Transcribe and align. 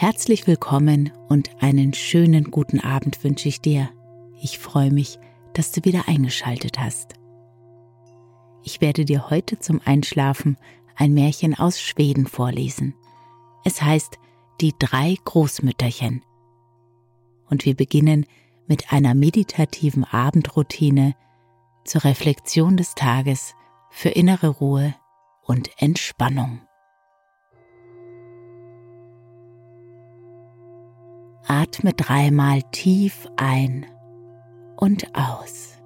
Herzlich 0.00 0.46
willkommen 0.46 1.12
und 1.28 1.62
einen 1.62 1.92
schönen 1.92 2.50
guten 2.50 2.80
Abend 2.80 3.22
wünsche 3.22 3.50
ich 3.50 3.60
dir. 3.60 3.90
Ich 4.40 4.58
freue 4.58 4.90
mich, 4.90 5.18
dass 5.52 5.72
du 5.72 5.84
wieder 5.84 6.08
eingeschaltet 6.08 6.78
hast. 6.80 7.16
Ich 8.62 8.80
werde 8.80 9.04
dir 9.04 9.28
heute 9.28 9.58
zum 9.58 9.78
Einschlafen 9.84 10.56
ein 10.96 11.12
Märchen 11.12 11.54
aus 11.54 11.82
Schweden 11.82 12.26
vorlesen. 12.26 12.94
Es 13.62 13.82
heißt 13.82 14.16
Die 14.62 14.72
drei 14.78 15.16
Großmütterchen. 15.22 16.22
Und 17.50 17.66
wir 17.66 17.76
beginnen 17.76 18.24
mit 18.66 18.94
einer 18.94 19.14
meditativen 19.14 20.04
Abendroutine 20.04 21.14
zur 21.84 22.04
Reflexion 22.04 22.78
des 22.78 22.94
Tages 22.94 23.54
für 23.90 24.08
innere 24.08 24.48
Ruhe 24.48 24.94
und 25.42 25.68
Entspannung. 25.76 26.62
Atme 31.50 31.92
dreimal 31.92 32.62
tief 32.70 33.26
ein 33.36 33.84
und 34.76 35.16
aus. 35.16 35.76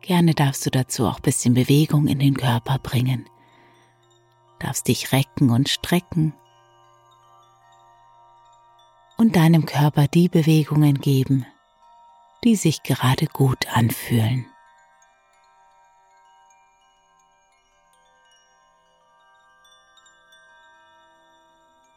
Gerne 0.00 0.34
darfst 0.34 0.66
du 0.66 0.70
dazu 0.70 1.06
auch 1.06 1.18
ein 1.18 1.22
bisschen 1.22 1.54
Bewegung 1.54 2.08
in 2.08 2.18
den 2.18 2.36
Körper 2.36 2.80
bringen. 2.80 3.28
Darfst 4.58 4.88
dich 4.88 5.12
recken 5.12 5.50
und 5.50 5.68
strecken 5.68 6.34
und 9.18 9.36
deinem 9.36 9.66
Körper 9.66 10.08
die 10.08 10.28
Bewegungen 10.28 11.00
geben, 11.00 11.46
die 12.42 12.56
sich 12.56 12.82
gerade 12.82 13.26
gut 13.26 13.68
anfühlen. 13.72 14.51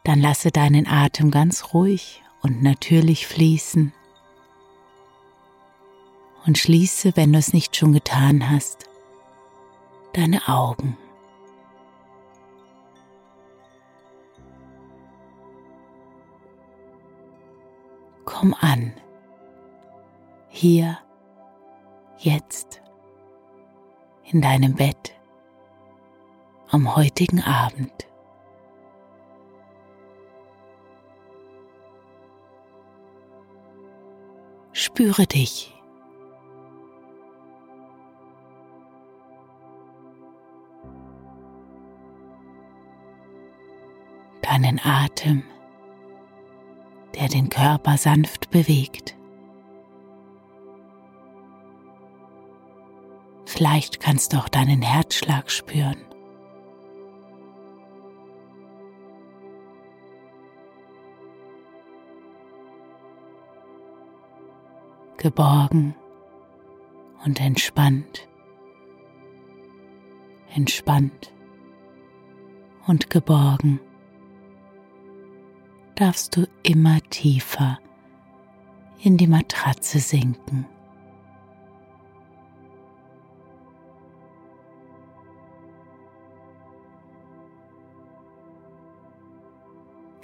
Dann 0.06 0.22
lasse 0.22 0.52
deinen 0.52 0.88
Atem 0.88 1.32
ganz 1.32 1.74
ruhig 1.74 2.24
und 2.44 2.62
natürlich 2.62 3.26
fließen. 3.26 3.92
Und 6.46 6.60
schließe, 6.60 7.18
wenn 7.18 7.34
du 7.34 7.40
es 7.40 7.54
nicht 7.54 7.76
schon 7.76 7.92
getan 7.92 8.52
hast, 8.52 8.88
deine 10.14 10.48
Augen. 10.48 10.96
Komm 18.26 18.54
an, 18.60 18.94
hier, 20.50 21.00
jetzt, 22.20 22.80
in 24.24 24.42
deinem 24.42 24.76
Bett, 24.76 25.16
am 26.70 26.96
heutigen 26.96 27.42
Abend. 27.42 28.06
Spüre 34.78 35.26
dich. 35.26 35.74
Deinen 44.42 44.82
Atem, 44.84 45.44
der 47.18 47.30
den 47.30 47.48
Körper 47.48 47.98
sanft 47.98 48.50
bewegt. 48.50 49.16
Vielleicht 53.46 54.02
kannst 54.02 54.34
du 54.34 54.38
auch 54.40 54.50
deinen 54.50 54.82
Herzschlag 54.82 55.50
spüren. 55.52 56.04
Geborgen 65.26 65.96
und 67.26 67.42
entspannt, 67.42 68.28
entspannt 70.54 71.34
und 72.86 73.10
geborgen, 73.10 73.80
darfst 75.96 76.38
du 76.38 76.48
immer 76.62 77.00
tiefer 77.10 77.80
in 79.02 79.18
die 79.18 79.26
Matratze 79.26 79.98
sinken. 79.98 80.68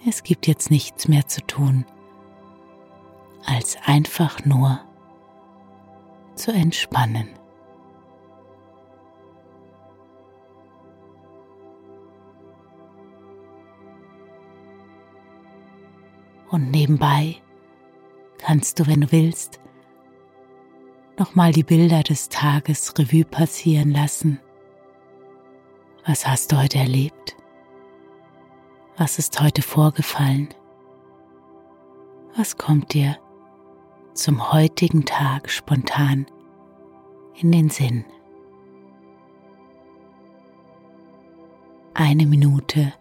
Es 0.07 0.22
gibt 0.22 0.45
jetzt 0.45 0.69
nichts 0.69 1.07
mehr 1.07 1.25
zu 1.25 1.41
tun, 1.47 1.85
als 3.47 3.79
einfach 3.88 4.45
nur 4.45 4.81
zu 6.36 6.52
entspannen. 6.52 7.30
Und 16.50 16.69
nebenbei 16.69 17.38
kannst 18.38 18.80
du, 18.80 18.88
wenn 18.88 19.02
du 19.02 19.12
willst, 19.12 19.62
nochmal 21.18 21.53
die 21.53 21.64
Bilder 21.64 22.03
des 22.03 22.28
Tages 22.28 22.94
Revue 22.98 23.24
passieren 23.24 23.92
lassen. 23.92 24.40
Was 26.06 26.28
hast 26.28 26.52
du 26.52 26.58
heute 26.58 26.80
erlebt? 26.80 27.38
Was 28.98 29.18
ist 29.18 29.40
heute 29.40 29.62
vorgefallen? 29.62 30.50
Was 32.36 32.58
kommt 32.58 32.94
dir 32.94 33.18
zum 34.14 34.52
heutigen 34.52 35.06
Tag 35.06 35.50
spontan 35.50 36.26
in 37.36 37.52
den 37.52 37.69
Sinn. 37.69 38.06
Eine 41.94 42.25
Minute 42.25 42.94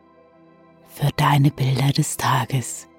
für 0.87 1.09
deine 1.17 1.51
Bilder 1.51 1.93
des 1.93 2.17
Tages. 2.17 2.90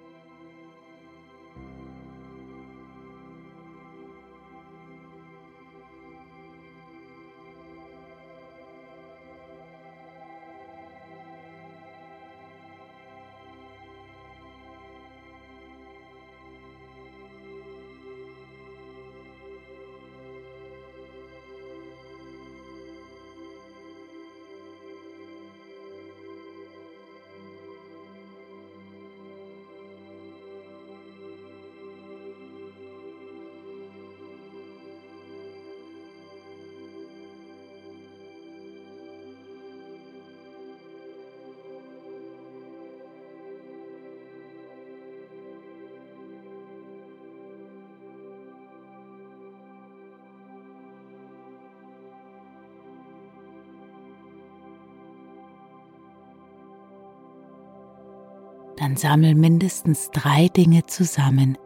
Dann 58.92 58.98
sammel 58.98 59.36
mindestens 59.36 60.10
drei 60.12 60.50
Dinge 60.50 60.86
zusammen, 60.86 61.58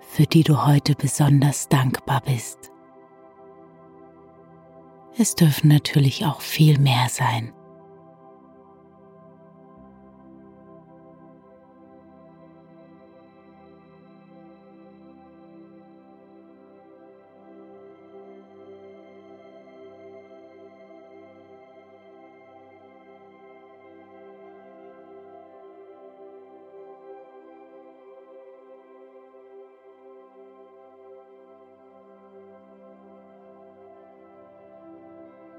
für 0.00 0.26
die 0.26 0.44
du 0.44 0.64
heute 0.64 0.94
besonders 0.94 1.68
dankbar 1.68 2.22
bist. 2.24 2.70
Es 5.18 5.34
dürfen 5.34 5.68
natürlich 5.68 6.24
auch 6.24 6.40
viel 6.40 6.78
mehr 6.78 7.08
sein. 7.08 7.52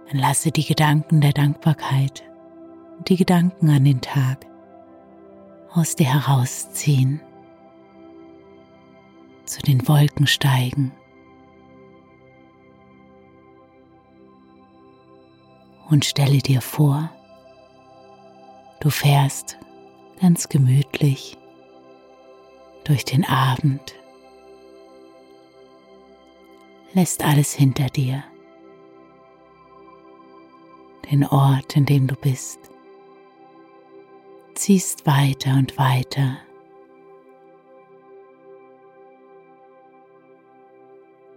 Dann 0.10 0.20
lasse 0.20 0.52
die 0.52 0.66
Gedanken 0.66 1.22
der 1.22 1.34
Dankbarkeit 1.34 2.24
und 2.98 3.10
die 3.10 3.18
Gedanken 3.18 3.70
an 3.70 3.84
den 3.84 4.02
Tag 4.02 4.46
aus 5.72 5.96
dir 5.96 6.14
herausziehen, 6.14 7.20
zu 9.46 9.62
den 9.62 9.88
Wolken 9.88 10.28
steigen. 10.28 10.92
Und 15.90 16.06
stelle 16.06 16.40
dir 16.40 16.62
vor, 16.62 17.12
du 18.80 18.90
fährst 18.90 19.58
ganz 20.20 20.50
gemütlich 20.50 21.38
durch 22.86 23.06
den 23.06 23.24
Abend, 23.26 23.94
lässt 26.94 27.24
alles 27.24 27.54
hinter 27.54 27.88
dir 27.88 28.24
den 31.12 31.26
Ort, 31.26 31.76
in 31.76 31.86
dem 31.86 32.08
du 32.08 32.16
bist. 32.16 32.60
Ziehst 34.56 35.06
weiter 35.06 35.54
und 35.54 35.78
weiter. 35.78 36.38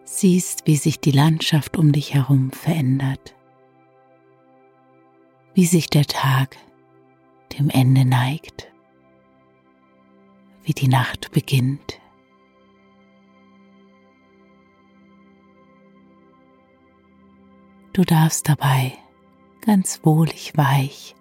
Siehst, 0.05 0.67
wie 0.67 0.76
sich 0.76 1.00
die 1.00 1.11
Landschaft 1.11 1.76
um 1.76 1.93
dich 1.93 2.15
herum 2.15 2.50
verändert, 2.50 3.35
wie 5.55 5.67
sich 5.67 5.88
der 5.88 6.06
Tag 6.06 6.56
dem 7.59 7.70
Ende 7.70 8.05
neigt, 8.05 8.73
wie 10.62 10.73
die 10.73 10.88
Nacht 10.88 11.31
beginnt. 11.32 12.00
Du 17.93 18.05
darfst 18.05 18.49
dabei 18.49 18.97
ganz 19.60 20.00
wohlig 20.05 20.52
weich 20.56 21.14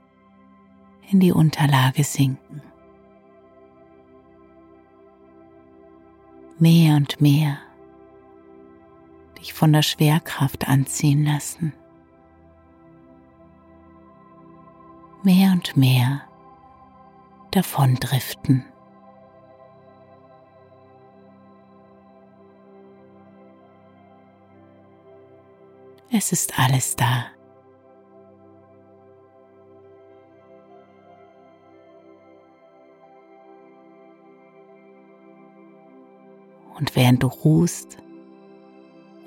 in 1.09 1.19
die 1.19 1.31
Unterlage 1.31 2.03
sinken. 2.03 2.61
Mehr 6.59 6.95
und 6.95 7.21
mehr 7.21 7.59
dich 9.39 9.53
von 9.53 9.71
der 9.73 9.83
Schwerkraft 9.83 10.67
anziehen 10.67 11.23
lassen. 11.23 11.73
Mehr 15.23 15.51
und 15.51 15.77
mehr 15.77 16.21
davon 17.51 17.95
driften. 17.95 18.65
Es 26.09 26.31
ist 26.31 26.57
alles 26.57 26.95
da. 26.95 27.25
Und 36.77 36.95
während 36.95 37.23
du 37.23 37.27
ruhst 37.27 37.97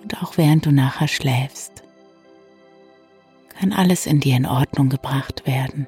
und 0.03 0.23
auch 0.23 0.37
während 0.37 0.67
du 0.67 0.73
nachher 0.73 1.09
schläfst, 1.09 1.83
kann 3.49 3.73
alles 3.73 4.07
in 4.07 4.21
dir 4.21 4.37
in 4.37 4.47
Ordnung 4.47 4.89
gebracht 4.89 5.47
werden, 5.47 5.87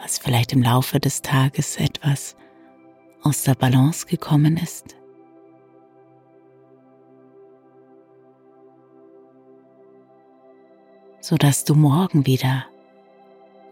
was 0.00 0.18
vielleicht 0.18 0.52
im 0.52 0.62
Laufe 0.62 0.98
des 0.98 1.22
Tages 1.22 1.76
etwas 1.76 2.36
aus 3.22 3.42
der 3.42 3.54
Balance 3.54 4.06
gekommen 4.06 4.56
ist. 4.56 4.98
so 11.28 11.36
dass 11.36 11.64
du 11.64 11.74
morgen 11.74 12.24
wieder 12.24 12.64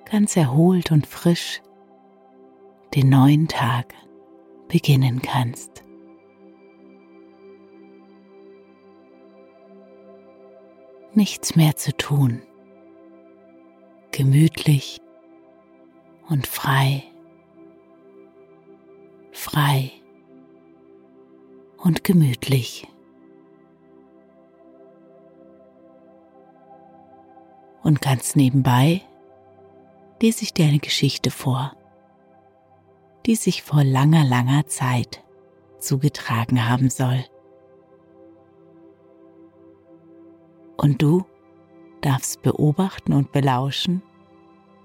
ganz 0.05 0.37
erholt 0.37 0.93
und 0.93 1.07
frisch 1.07 1.63
den 2.95 3.09
neuen 3.09 3.49
Tag 3.49 3.95
beginnen 4.69 5.23
kannst. 5.23 5.86
Nichts 11.17 11.57
mehr 11.57 11.77
zu 11.77 11.97
tun. 11.97 12.43
Gemütlich 14.13 15.01
und 16.29 16.47
frei, 16.47 17.03
frei 19.33 19.93
und 21.79 22.05
gemütlich. 22.05 22.87
Und 27.83 28.01
ganz 28.03 28.35
nebenbei 28.35 29.03
lese 30.21 30.43
ich 30.43 30.53
dir 30.53 30.67
eine 30.67 30.81
Geschichte 30.81 31.31
vor, 31.31 31.77
die 33.27 33.37
sich 33.37 33.63
vor 33.63 33.85
langer, 33.85 34.25
langer 34.25 34.67
Zeit 34.67 35.23
zugetragen 35.79 36.69
haben 36.69 36.91
soll. 36.91 37.25
Und 40.77 41.03
du 41.03 41.25
darfst 42.01 42.43
beobachten 42.43 43.13
und 43.13 43.33
belauschen, 43.33 44.03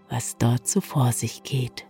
was 0.09 0.37
dort 0.37 0.67
so 0.67 0.81
vor 0.81 1.11
sich 1.11 1.43
geht. 1.43 1.85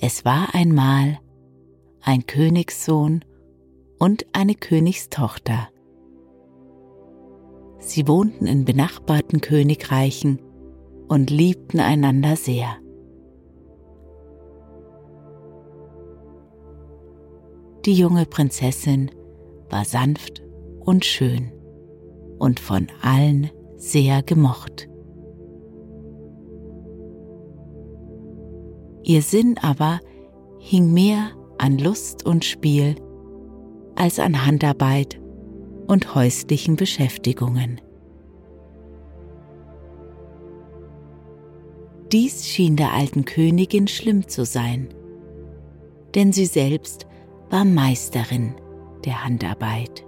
Es 0.00 0.24
war 0.24 0.54
einmal 0.54 1.18
ein 2.00 2.26
Königssohn 2.26 3.24
und 3.98 4.26
eine 4.32 4.54
Königstochter. 4.54 5.68
Sie 7.78 8.06
wohnten 8.06 8.46
in 8.46 8.64
benachbarten 8.64 9.40
Königreichen 9.40 10.38
und 11.08 11.30
liebten 11.30 11.80
einander 11.80 12.36
sehr. 12.36 12.76
Die 17.84 17.94
junge 17.94 18.26
Prinzessin 18.26 19.10
war 19.70 19.84
sanft 19.84 20.42
und 20.80 21.04
schön 21.04 21.52
und 22.38 22.58
von 22.58 22.88
allen 23.02 23.50
sehr 23.76 24.22
gemocht. 24.22 24.88
Ihr 29.04 29.22
Sinn 29.22 29.56
aber 29.62 30.00
hing 30.58 30.92
mehr 30.92 31.30
an 31.58 31.78
Lust 31.78 32.26
und 32.26 32.44
Spiel 32.44 32.96
als 33.94 34.18
an 34.18 34.44
Handarbeit 34.44 35.20
und 35.86 36.14
häuslichen 36.16 36.74
Beschäftigungen. 36.74 37.80
Dies 42.12 42.46
schien 42.46 42.76
der 42.76 42.92
alten 42.92 43.24
Königin 43.24 43.88
schlimm 43.88 44.28
zu 44.28 44.44
sein, 44.44 44.88
denn 46.14 46.32
sie 46.32 46.46
selbst 46.46 47.06
war 47.50 47.64
Meisterin 47.64 48.54
der 49.04 49.24
Handarbeit. 49.24 50.04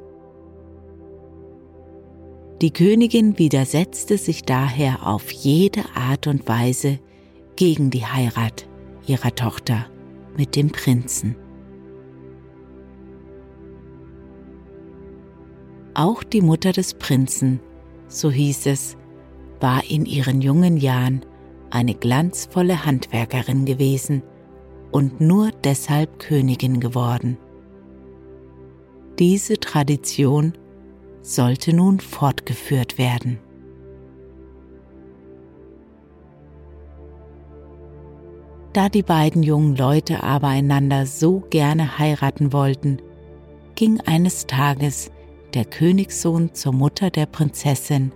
Die 2.60 2.72
Königin 2.72 3.38
widersetzte 3.38 4.18
sich 4.18 4.42
daher 4.42 5.06
auf 5.06 5.30
jede 5.30 5.84
Art 5.94 6.26
und 6.26 6.48
Weise 6.48 6.98
gegen 7.56 7.90
die 7.90 8.04
Heirat 8.04 8.68
ihrer 9.06 9.34
Tochter 9.34 9.86
mit 10.36 10.54
dem 10.54 10.70
Prinzen. 10.70 11.36
Auch 15.94 16.22
die 16.22 16.42
Mutter 16.42 16.70
des 16.70 16.94
Prinzen, 16.94 17.58
so 18.06 18.30
hieß 18.30 18.66
es, 18.66 18.96
war 19.60 19.82
in 19.88 20.06
ihren 20.06 20.40
jungen 20.40 20.76
Jahren 20.76 21.24
eine 21.70 21.94
glanzvolle 21.94 22.84
Handwerkerin 22.84 23.64
gewesen 23.64 24.22
und 24.90 25.20
nur 25.20 25.50
deshalb 25.64 26.18
Königin 26.18 26.80
geworden. 26.80 27.36
Diese 29.18 29.58
Tradition 29.58 30.52
sollte 31.22 31.74
nun 31.74 32.00
fortgeführt 32.00 32.98
werden. 32.98 33.38
Da 38.72 38.88
die 38.88 39.02
beiden 39.02 39.42
jungen 39.42 39.74
Leute 39.74 40.22
aber 40.22 40.48
einander 40.48 41.06
so 41.06 41.40
gerne 41.50 41.98
heiraten 41.98 42.52
wollten, 42.52 42.98
ging 43.74 44.00
eines 44.00 44.46
Tages 44.46 45.10
der 45.54 45.64
Königssohn 45.64 46.54
zur 46.54 46.72
Mutter 46.72 47.10
der 47.10 47.26
Prinzessin 47.26 48.12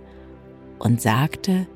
und 0.79 1.01
sagte, 1.01 1.67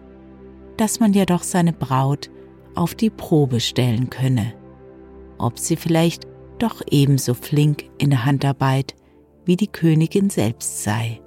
dass 0.77 0.99
man 0.99 1.13
ja 1.13 1.25
doch 1.25 1.43
seine 1.43 1.73
Braut 1.73 2.29
auf 2.75 2.95
die 2.95 3.09
Probe 3.09 3.59
stellen 3.59 4.09
könne, 4.09 4.53
ob 5.37 5.59
sie 5.59 5.75
vielleicht 5.75 6.27
doch 6.59 6.81
ebenso 6.89 7.33
flink 7.33 7.89
in 7.97 8.09
der 8.09 8.25
Handarbeit 8.25 8.95
wie 9.45 9.55
die 9.55 9.67
Königin 9.67 10.29
selbst 10.29 10.83
sei. 10.83 11.21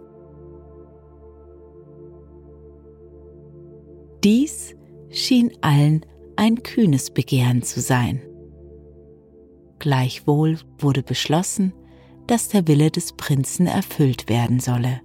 Dies 4.22 4.74
schien 5.10 5.52
allen 5.60 6.04
ein 6.36 6.62
kühnes 6.62 7.10
Begehren 7.10 7.62
zu 7.62 7.80
sein. 7.80 8.22
Gleichwohl 9.78 10.58
wurde 10.78 11.02
beschlossen, 11.02 11.72
dass 12.26 12.48
der 12.48 12.68
Wille 12.68 12.90
des 12.90 13.14
Prinzen 13.14 13.66
erfüllt 13.66 14.28
werden 14.28 14.60
solle. 14.60 15.00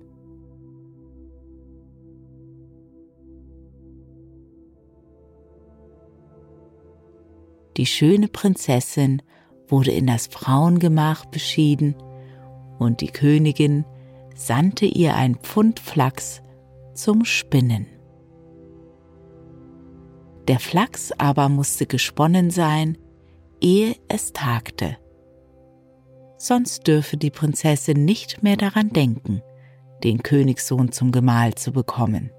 Die 7.78 7.86
schöne 7.86 8.28
Prinzessin 8.28 9.22
wurde 9.68 9.92
in 9.92 10.08
das 10.08 10.28
Frauengemach 10.28 11.26
beschieden 11.26 11.96
und 12.80 13.02
die 13.02 13.08
Königin 13.08 13.86
sandte 14.36 14.86
ihr 14.86 15.16
ein 15.16 15.36
Pfund 15.36 15.80
Flachs 15.80 16.42
zum 16.94 17.26
Spinnen. 17.26 17.88
Der 20.48 20.60
Flachs 20.60 21.12
aber 21.18 21.50
musste 21.50 21.88
gesponnen 21.88 22.52
sein, 22.52 22.98
ehe 23.62 23.96
es 24.08 24.32
tagte. 24.32 24.98
Sonst 26.38 26.88
dürfe 26.88 27.18
die 27.18 27.32
Prinzessin 27.32 28.06
nicht 28.06 28.44
mehr 28.44 28.58
daran 28.58 28.90
denken, 28.90 29.42
den 30.04 30.22
Königssohn 30.22 30.92
zum 30.92 31.12
Gemahl 31.12 31.56
zu 31.56 31.72
bekommen. 31.72 32.30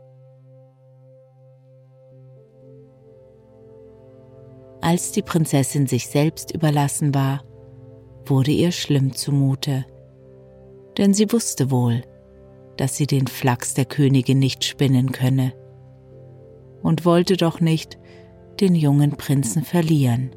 Als 4.87 5.11
die 5.11 5.23
Prinzessin 5.23 5.89
sich 5.89 6.07
selbst 6.07 6.55
überlassen 6.55 7.13
war, 7.13 7.43
wurde 8.25 8.53
ihr 8.53 8.71
schlimm 8.71 9.15
zumute, 9.15 9.85
denn 10.97 11.13
sie 11.13 11.33
wusste 11.33 11.73
wohl, 11.73 12.03
dass 12.77 12.97
sie 12.97 13.09
den 13.09 13.27
Flachs 13.27 13.75
der 13.75 13.87
Königin 13.87 14.39
nicht 14.39 14.63
spinnen 14.63 15.11
könne 15.11 15.55
und 16.83 17.05
wollte 17.05 17.37
doch 17.37 17.59
nicht 17.59 17.99
den 18.61 18.77
jungen 18.77 19.17
Prinzen 19.17 19.65
verlieren, 19.65 20.31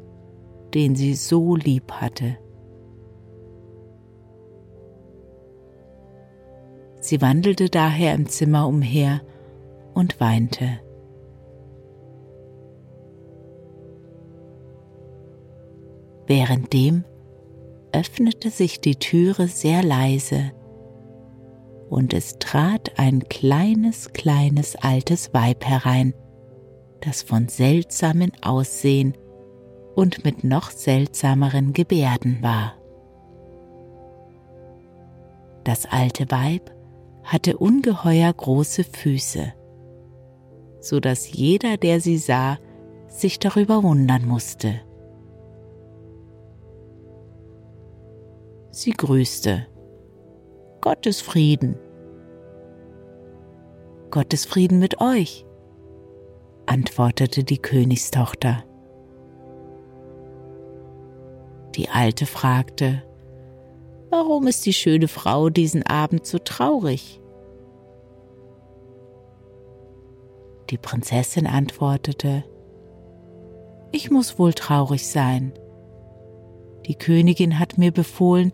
den 0.74 0.96
sie 0.96 1.14
so 1.14 1.54
lieb 1.54 1.92
hatte. 1.92 2.36
Sie 6.98 7.20
wandelte 7.20 7.68
daher 7.68 8.16
im 8.16 8.28
Zimmer 8.28 8.66
umher 8.66 9.20
und 9.94 10.18
weinte. 10.18 10.80
Währenddem 16.30 17.04
öffnete 17.90 18.50
sich 18.50 18.80
die 18.80 18.94
Türe 18.94 19.48
sehr 19.48 19.82
leise 19.82 20.52
und 21.88 22.14
es 22.14 22.38
trat 22.38 23.00
ein 23.00 23.28
kleines, 23.28 24.12
kleines 24.12 24.76
altes 24.76 25.34
Weib 25.34 25.64
herein, 25.64 26.14
das 27.00 27.22
von 27.22 27.48
seltsamen 27.48 28.30
Aussehen 28.42 29.14
und 29.96 30.24
mit 30.24 30.44
noch 30.44 30.70
seltsameren 30.70 31.72
Gebärden 31.72 32.38
war. 32.42 32.74
Das 35.64 35.84
alte 35.84 36.30
Weib 36.30 36.70
hatte 37.24 37.58
ungeheuer 37.58 38.32
große 38.32 38.84
Füße, 38.84 39.52
so 40.78 41.00
dass 41.00 41.32
jeder, 41.32 41.76
der 41.76 42.00
sie 42.00 42.18
sah, 42.18 42.58
sich 43.08 43.40
darüber 43.40 43.82
wundern 43.82 44.24
musste. 44.24 44.82
Sie 48.72 48.92
grüßte. 48.92 49.66
Gottes 50.80 51.20
Frieden. 51.20 51.76
Gottes 54.12 54.44
Frieden 54.44 54.78
mit 54.78 55.00
euch, 55.00 55.44
antwortete 56.66 57.42
die 57.42 57.58
Königstochter. 57.58 58.64
Die 61.74 61.88
Alte 61.88 62.26
fragte, 62.26 63.02
Warum 64.10 64.46
ist 64.46 64.64
die 64.66 64.72
schöne 64.72 65.08
Frau 65.08 65.50
diesen 65.50 65.84
Abend 65.84 66.24
so 66.24 66.38
traurig? 66.38 67.20
Die 70.70 70.78
Prinzessin 70.78 71.48
antwortete, 71.48 72.44
Ich 73.90 74.12
muss 74.12 74.38
wohl 74.38 74.52
traurig 74.52 75.08
sein. 75.08 75.52
Die 76.86 76.94
Königin 76.94 77.58
hat 77.58 77.78
mir 77.78 77.92
befohlen, 77.92 78.52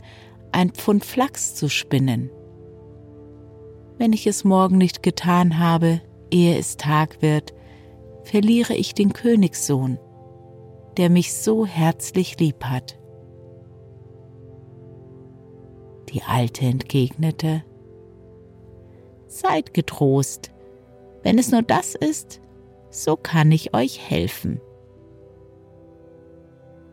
ein 0.52 0.70
Pfund 0.70 1.04
Flachs 1.04 1.54
zu 1.54 1.68
spinnen. 1.68 2.30
Wenn 3.98 4.12
ich 4.12 4.26
es 4.26 4.44
morgen 4.44 4.78
nicht 4.78 5.02
getan 5.02 5.58
habe, 5.58 6.00
ehe 6.30 6.58
es 6.58 6.76
Tag 6.76 7.22
wird, 7.22 7.54
verliere 8.24 8.74
ich 8.74 8.94
den 8.94 9.12
Königssohn, 9.12 9.98
der 10.96 11.10
mich 11.10 11.34
so 11.34 11.64
herzlich 11.64 12.38
lieb 12.38 12.64
hat. 12.64 12.98
Die 16.10 16.22
Alte 16.22 16.66
entgegnete, 16.66 17.64
Seid 19.28 19.74
getrost, 19.74 20.52
wenn 21.22 21.38
es 21.38 21.50
nur 21.50 21.62
das 21.62 21.94
ist, 21.94 22.40
so 22.90 23.16
kann 23.16 23.50
ich 23.52 23.74
euch 23.74 24.08
helfen. 24.08 24.60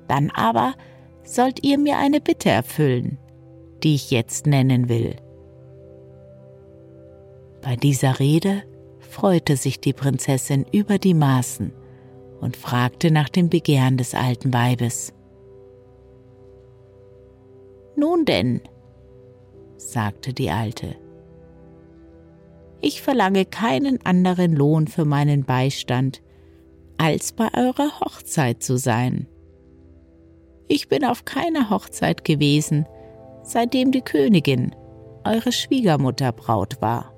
Dann 0.07 0.29
aber 0.31 0.73
sollt 1.23 1.63
ihr 1.63 1.77
mir 1.77 1.97
eine 1.97 2.21
Bitte 2.21 2.49
erfüllen, 2.49 3.17
die 3.83 3.95
ich 3.95 4.11
jetzt 4.11 4.45
nennen 4.45 4.89
will. 4.89 5.15
Bei 7.61 7.75
dieser 7.75 8.19
Rede 8.19 8.63
freute 8.99 9.57
sich 9.57 9.79
die 9.79 9.93
Prinzessin 9.93 10.65
über 10.71 10.97
die 10.97 11.13
Maßen 11.13 11.73
und 12.41 12.57
fragte 12.57 13.09
nach 13.09 13.29
dem 13.29 13.49
Begehren 13.49 13.97
des 13.97 14.13
alten 14.13 14.53
Weibes. 14.53 15.13
Nun 17.95 18.25
denn, 18.25 18.61
sagte 19.77 20.33
die 20.33 20.49
Alte, 20.49 20.95
ich 22.81 23.01
verlange 23.01 23.45
keinen 23.45 24.05
anderen 24.05 24.53
Lohn 24.53 24.87
für 24.87 25.05
meinen 25.05 25.45
Beistand, 25.45 26.21
als 26.97 27.31
bei 27.31 27.47
eurer 27.55 28.01
Hochzeit 28.01 28.61
zu 28.61 28.77
sein. 28.77 29.27
Ich 30.67 30.87
bin 30.87 31.05
auf 31.05 31.25
keiner 31.25 31.69
Hochzeit 31.69 32.23
gewesen, 32.23 32.87
seitdem 33.43 33.91
die 33.91 34.01
Königin, 34.01 34.75
eure 35.25 35.51
Schwiegermutter, 35.51 36.31
Braut 36.31 36.81
war. 36.81 37.13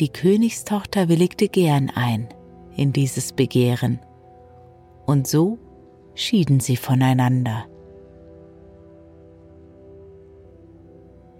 Die 0.00 0.08
Königstochter 0.08 1.08
willigte 1.08 1.48
gern 1.48 1.90
ein 1.94 2.28
in 2.76 2.92
dieses 2.92 3.32
Begehren, 3.32 4.00
und 5.06 5.26
so 5.26 5.58
schieden 6.14 6.60
sie 6.60 6.76
voneinander. 6.76 7.66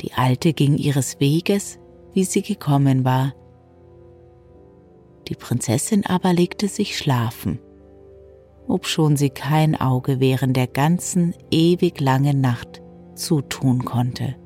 Die 0.00 0.12
Alte 0.12 0.52
ging 0.52 0.76
ihres 0.76 1.18
Weges, 1.18 1.78
wie 2.12 2.24
sie 2.24 2.42
gekommen 2.42 3.04
war. 3.04 3.34
Die 5.28 5.34
Prinzessin 5.34 6.04
aber 6.06 6.32
legte 6.32 6.68
sich 6.68 6.96
schlafen 6.96 7.58
obschon 8.66 9.16
sie 9.16 9.30
kein 9.30 9.78
Auge 9.80 10.20
während 10.20 10.56
der 10.56 10.66
ganzen 10.66 11.34
ewig 11.50 12.00
langen 12.00 12.40
Nacht 12.40 12.82
zutun 13.14 13.84
konnte. 13.84 14.36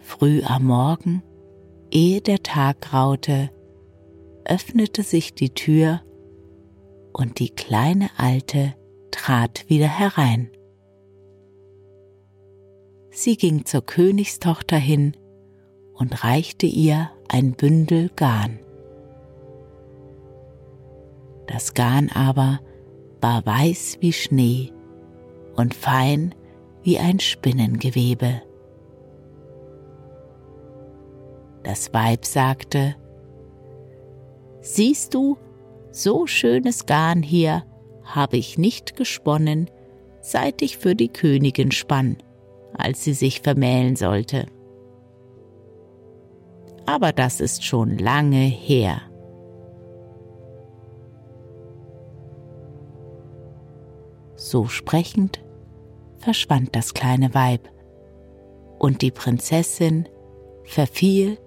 Früh 0.00 0.42
am 0.42 0.64
Morgen, 0.64 1.22
ehe 1.90 2.20
der 2.20 2.42
Tag 2.42 2.80
graute, 2.80 3.50
öffnete 4.44 5.02
sich 5.02 5.34
die 5.34 5.50
Tür 5.50 6.00
und 7.12 7.38
die 7.38 7.50
kleine 7.50 8.08
Alte 8.16 8.74
trat 9.10 9.68
wieder 9.68 9.88
herein. 9.88 10.50
Sie 13.10 13.36
ging 13.36 13.64
zur 13.64 13.84
Königstochter 13.84 14.76
hin 14.76 15.16
und 15.96 16.24
reichte 16.24 16.66
ihr 16.66 17.10
ein 17.28 17.52
Bündel 17.52 18.10
Garn. 18.14 18.60
Das 21.46 21.74
Garn 21.74 22.10
aber 22.14 22.60
war 23.20 23.44
weiß 23.44 23.98
wie 24.00 24.12
Schnee 24.12 24.72
und 25.54 25.74
fein 25.74 26.34
wie 26.82 26.98
ein 26.98 27.18
Spinnengewebe. 27.18 28.42
Das 31.62 31.92
Weib 31.92 32.24
sagte, 32.24 32.94
Siehst 34.60 35.14
du, 35.14 35.38
so 35.90 36.26
schönes 36.26 36.86
Garn 36.86 37.22
hier 37.22 37.64
habe 38.04 38.36
ich 38.36 38.58
nicht 38.58 38.96
gesponnen, 38.96 39.70
seit 40.20 40.60
ich 40.60 40.76
für 40.76 40.94
die 40.94 41.08
Königin 41.08 41.70
spann, 41.70 42.18
als 42.74 43.04
sie 43.04 43.14
sich 43.14 43.40
vermählen 43.40 43.96
sollte. 43.96 44.46
Aber 46.86 47.12
das 47.12 47.40
ist 47.40 47.64
schon 47.64 47.98
lange 47.98 48.36
her. 48.36 49.02
So 54.36 54.66
sprechend 54.66 55.44
verschwand 56.18 56.74
das 56.76 56.94
kleine 56.94 57.34
Weib, 57.34 57.68
und 58.78 59.02
die 59.02 59.10
Prinzessin 59.10 60.08
verfiel 60.64 61.38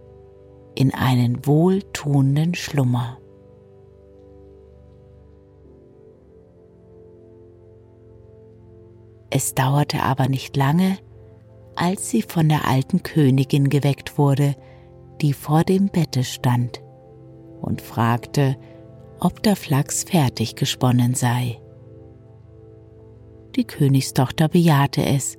in 0.75 0.93
einen 0.93 1.45
wohltuenden 1.45 2.55
Schlummer. 2.55 3.17
Es 9.29 9.53
dauerte 9.53 10.01
aber 10.01 10.27
nicht 10.27 10.57
lange, 10.57 10.97
als 11.75 12.09
sie 12.09 12.23
von 12.23 12.49
der 12.49 12.67
alten 12.67 13.03
Königin 13.03 13.69
geweckt 13.69 14.17
wurde, 14.17 14.55
die 15.21 15.33
vor 15.33 15.63
dem 15.63 15.89
Bette 15.89 16.23
stand 16.23 16.81
und 17.61 17.81
fragte, 17.81 18.57
ob 19.19 19.43
der 19.43 19.55
Flachs 19.55 20.03
fertig 20.03 20.55
gesponnen 20.55 21.13
sei. 21.13 21.59
Die 23.55 23.65
Königstochter 23.65 24.47
bejahte 24.47 25.05
es 25.05 25.37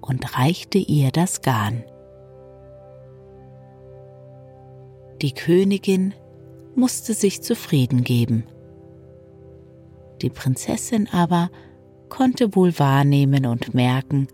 und 0.00 0.38
reichte 0.38 0.78
ihr 0.78 1.10
das 1.10 1.42
Garn. 1.42 1.82
Die 5.22 5.32
Königin 5.32 6.14
musste 6.76 7.12
sich 7.14 7.42
zufrieden 7.42 8.04
geben. 8.04 8.44
Die 10.22 10.30
Prinzessin 10.30 11.08
aber 11.10 11.50
konnte 12.08 12.54
wohl 12.54 12.78
wahrnehmen 12.78 13.46
und 13.46 13.74
merken, 13.74 14.28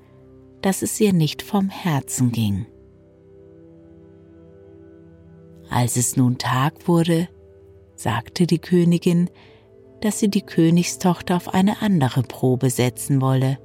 dass 0.61 0.83
es 0.83 1.01
ihr 1.01 1.13
nicht 1.13 1.43
vom 1.43 1.69
Herzen 1.71 2.33
ging. 2.33 2.67
Als 5.71 5.97
es 5.97 6.17
nun 6.17 6.39
Tag 6.39 6.89
wurde, 6.89 7.29
sagte 7.97 8.47
die 8.47 8.59
Königin, 8.59 9.31
dass 10.01 10.19
sie 10.19 10.29
die 10.29 10.43
Königstochter 10.43 11.37
auf 11.37 11.55
eine 11.55 11.81
andere 11.81 12.23
Probe 12.23 12.71
setzen 12.71 13.21
wolle. 13.21 13.59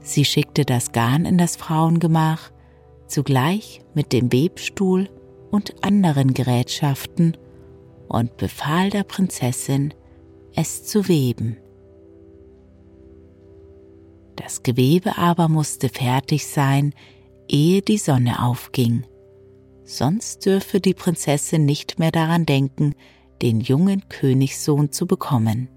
Sie 0.00 0.24
schickte 0.24 0.64
das 0.64 0.92
Garn 0.92 1.24
in 1.24 1.38
das 1.38 1.56
Frauengemach, 1.56 2.50
zugleich 3.06 3.80
mit 3.94 4.12
dem 4.12 4.32
Webstuhl 4.32 5.08
und 5.50 5.84
anderen 5.84 6.34
Gerätschaften 6.34 7.36
und 8.08 8.36
befahl 8.36 8.90
der 8.90 9.04
Prinzessin, 9.04 9.94
es 10.54 10.84
zu 10.84 11.08
weben. 11.08 11.56
Das 14.36 14.62
Gewebe 14.62 15.16
aber 15.16 15.48
musste 15.48 15.88
fertig 15.88 16.46
sein, 16.46 16.92
ehe 17.48 17.82
die 17.82 17.98
Sonne 17.98 18.42
aufging, 18.42 19.04
sonst 19.84 20.46
dürfe 20.46 20.80
die 20.80 20.94
Prinzessin 20.94 21.64
nicht 21.64 21.98
mehr 21.98 22.10
daran 22.10 22.46
denken, 22.46 22.94
den 23.42 23.60
jungen 23.60 24.08
Königssohn 24.08 24.90
zu 24.90 25.06
bekommen. 25.06 25.68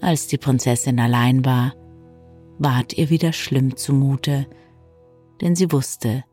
Als 0.00 0.26
die 0.26 0.38
Prinzessin 0.38 1.00
allein 1.00 1.44
war, 1.44 1.74
ward 2.58 2.96
ihr 2.96 3.10
wieder 3.10 3.32
schlimm 3.32 3.76
zumute, 3.76 4.46
denn 5.40 5.56
sie 5.56 5.72
wusste, 5.72 6.24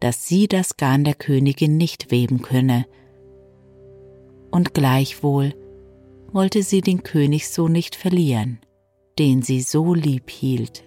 dass 0.00 0.26
sie 0.26 0.46
das 0.46 0.76
Garn 0.76 1.04
der 1.04 1.14
Königin 1.14 1.76
nicht 1.76 2.10
weben 2.10 2.42
könne, 2.42 2.86
und 4.50 4.72
gleichwohl 4.72 5.54
wollte 6.32 6.62
sie 6.62 6.80
den 6.80 7.02
Königssohn 7.02 7.72
nicht 7.72 7.96
verlieren, 7.96 8.60
den 9.18 9.42
sie 9.42 9.60
so 9.60 9.94
lieb 9.94 10.30
hielt. 10.30 10.84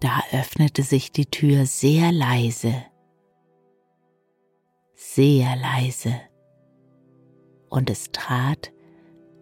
Da 0.00 0.22
öffnete 0.32 0.82
sich 0.82 1.12
die 1.12 1.26
Tür 1.26 1.66
sehr 1.66 2.10
leise, 2.10 2.72
sehr 4.94 5.56
leise, 5.56 6.14
und 7.68 7.90
es 7.90 8.10
trat 8.10 8.72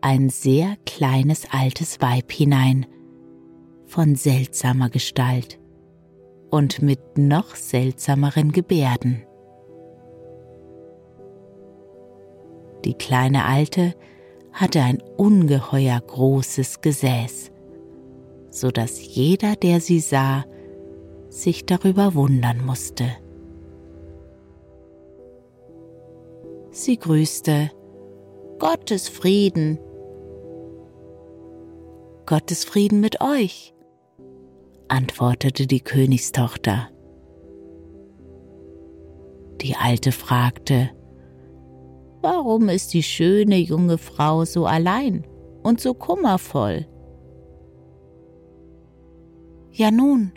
ein 0.01 0.31
sehr 0.31 0.77
kleines 0.85 1.47
altes 1.51 2.01
Weib 2.01 2.33
hinein, 2.33 2.87
von 3.87 4.17
seltsamer 4.17 4.91
Gestalt 4.91 5.61
und 6.51 6.83
mit 6.83 7.19
noch 7.19 7.55
seltsameren 7.55 8.51
Gebärden. 8.51 9.28
Die 12.85 12.95
kleine 12.95 13.45
Alte 13.45 13.95
hatte 14.53 14.81
ein 14.81 15.03
ungeheuer 15.17 16.01
großes 16.01 16.81
Gesäß, 16.81 17.51
so 18.51 18.71
dass 18.71 19.15
jeder, 19.15 19.57
der 19.57 19.81
sie 19.81 20.01
sah, 20.01 20.45
sich 21.29 21.67
darüber 21.67 22.15
wundern 22.15 22.65
musste. 22.65 23.05
Sie 26.71 26.97
grüßte 26.97 27.71
Gottes 28.59 29.09
Frieden. 29.09 29.79
Gottes 32.27 32.65
Frieden 32.65 33.01
mit 33.01 33.21
euch, 33.21 33.75
antwortete 34.89 35.67
die 35.67 35.81
Königstochter. 35.81 36.89
Die 39.61 39.77
Alte 39.77 40.13
fragte, 40.13 40.91
Warum 42.21 42.69
ist 42.69 42.95
die 42.95 43.03
schöne 43.03 43.59
junge 43.59 43.99
Frau 43.99 44.45
so 44.45 44.67
allein 44.67 45.25
und 45.63 45.81
so 45.81 45.95
kummervoll? 45.95 46.87
Ja 49.71 49.91
nun, 49.91 50.33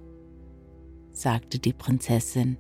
sagte 1.12 1.58
die 1.58 1.74
Prinzessin, 1.74 2.58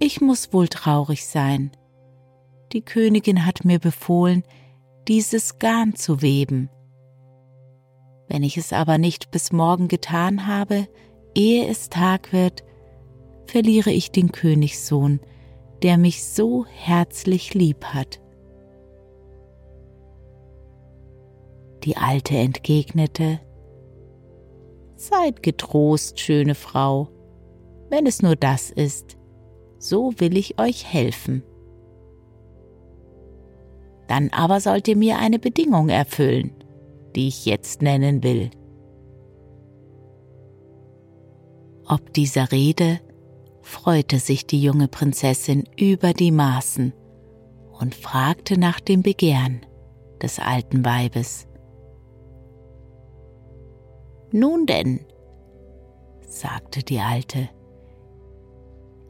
ich 0.00 0.20
muss 0.20 0.52
wohl 0.52 0.66
traurig 0.66 1.24
sein. 1.26 1.70
Die 2.72 2.82
Königin 2.82 3.46
hat 3.46 3.64
mir 3.64 3.78
befohlen, 3.78 4.42
dieses 5.06 5.60
Garn 5.60 5.94
zu 5.94 6.22
weben. 6.22 6.70
Wenn 8.28 8.42
ich 8.42 8.56
es 8.56 8.72
aber 8.72 8.98
nicht 8.98 9.30
bis 9.30 9.52
morgen 9.52 9.86
getan 9.86 10.48
habe, 10.48 10.88
ehe 11.36 11.68
es 11.68 11.88
Tag 11.88 12.32
wird, 12.32 12.64
verliere 13.46 13.92
ich 13.92 14.10
den 14.10 14.32
Königssohn, 14.32 15.20
der 15.82 15.98
mich 15.98 16.24
so 16.24 16.64
herzlich 16.66 17.54
lieb 17.54 17.84
hat. 17.84 18.20
Die 21.84 21.96
Alte 21.96 22.36
entgegnete, 22.36 23.40
Seid 24.94 25.42
getrost, 25.42 26.20
schöne 26.20 26.54
Frau, 26.54 27.08
wenn 27.88 28.06
es 28.06 28.22
nur 28.22 28.36
das 28.36 28.70
ist, 28.70 29.16
so 29.78 30.12
will 30.18 30.36
ich 30.36 30.60
euch 30.60 30.92
helfen. 30.92 31.42
Dann 34.06 34.28
aber 34.30 34.60
sollt 34.60 34.86
ihr 34.86 34.96
mir 34.96 35.18
eine 35.18 35.40
Bedingung 35.40 35.88
erfüllen, 35.88 36.52
die 37.16 37.26
ich 37.26 37.46
jetzt 37.46 37.82
nennen 37.82 38.22
will. 38.22 38.50
Ob 41.88 42.12
dieser 42.12 42.52
Rede 42.52 43.00
freute 43.62 44.18
sich 44.18 44.46
die 44.46 44.62
junge 44.62 44.88
Prinzessin 44.88 45.64
über 45.78 46.12
die 46.12 46.30
Maßen 46.30 46.92
und 47.78 47.94
fragte 47.94 48.58
nach 48.58 48.80
dem 48.80 49.02
Begehren 49.02 49.64
des 50.20 50.38
alten 50.38 50.84
Weibes. 50.84 51.46
Nun 54.30 54.66
denn, 54.66 55.00
sagte 56.26 56.82
die 56.82 57.00
Alte, 57.00 57.48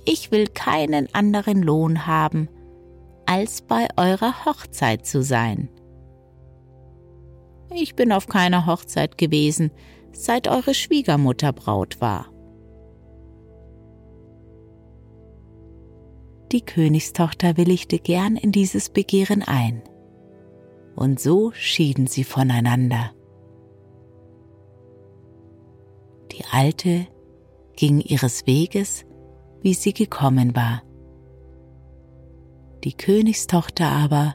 ich 0.04 0.32
will 0.32 0.48
keinen 0.48 1.12
anderen 1.14 1.62
Lohn 1.62 2.06
haben, 2.06 2.48
als 3.26 3.62
bei 3.62 3.86
eurer 3.96 4.44
Hochzeit 4.44 5.06
zu 5.06 5.22
sein. 5.22 5.68
Ich 7.72 7.94
bin 7.94 8.12
auf 8.12 8.26
keiner 8.26 8.66
Hochzeit 8.66 9.16
gewesen, 9.16 9.70
seit 10.12 10.48
eure 10.48 10.74
Schwiegermutter 10.74 11.52
Braut 11.52 12.00
war. 12.00 12.31
Die 16.52 16.60
Königstochter 16.60 17.56
willigte 17.56 17.98
gern 17.98 18.36
in 18.36 18.52
dieses 18.52 18.90
Begehren 18.90 19.42
ein, 19.42 19.82
und 20.94 21.18
so 21.18 21.50
schieden 21.52 22.06
sie 22.06 22.24
voneinander. 22.24 23.12
Die 26.32 26.44
Alte 26.50 27.06
ging 27.74 28.00
ihres 28.00 28.46
Weges, 28.46 29.06
wie 29.62 29.72
sie 29.72 29.94
gekommen 29.94 30.54
war. 30.54 30.82
Die 32.84 32.92
Königstochter 32.92 33.88
aber 33.88 34.34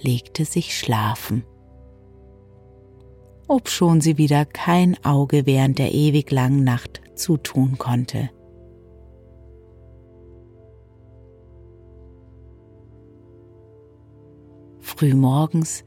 legte 0.00 0.44
sich 0.44 0.78
schlafen. 0.78 1.44
Obschon 3.48 4.00
sie 4.00 4.18
wieder 4.18 4.44
kein 4.44 5.02
Auge 5.04 5.46
während 5.46 5.80
der 5.80 5.92
ewig 5.92 6.30
langen 6.30 6.62
Nacht 6.62 7.00
zutun 7.16 7.76
konnte. 7.76 8.30
Frühmorgens, 14.84 15.82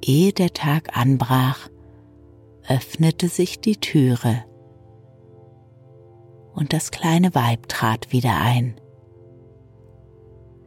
ehe 0.00 0.32
der 0.32 0.52
Tag 0.52 0.96
anbrach, 0.96 1.68
öffnete 2.66 3.28
sich 3.28 3.60
die 3.60 3.76
Türe 3.76 4.44
und 6.54 6.72
das 6.72 6.92
kleine 6.92 7.34
Weib 7.34 7.68
trat 7.68 8.12
wieder 8.12 8.36
ein. 8.40 8.80